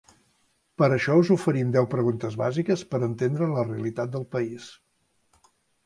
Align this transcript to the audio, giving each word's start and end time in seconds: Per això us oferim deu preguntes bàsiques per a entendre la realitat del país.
Per 0.81 0.87
això 0.95 1.17
us 1.23 1.29
oferim 1.35 1.75
deu 1.77 1.89
preguntes 1.93 2.39
bàsiques 2.45 2.87
per 2.95 3.03
a 3.03 3.05
entendre 3.11 3.53
la 3.55 3.69
realitat 3.71 4.15
del 4.19 4.29
país. 4.37 4.71